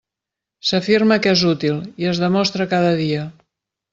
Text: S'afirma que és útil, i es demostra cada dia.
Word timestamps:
S'afirma 0.69 1.17
que 1.25 1.33
és 1.33 1.43
útil, 1.51 1.77
i 2.05 2.09
es 2.13 2.21
demostra 2.25 2.69
cada 2.75 2.95
dia. 3.05 3.29